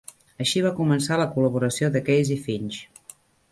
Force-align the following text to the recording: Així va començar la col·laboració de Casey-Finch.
Així 0.45 0.63
va 0.67 0.71
començar 0.79 1.19
la 1.19 1.27
col·laboració 1.37 1.93
de 1.99 2.03
Casey-Finch. 2.11 2.83